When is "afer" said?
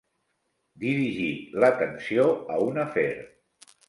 2.85-3.05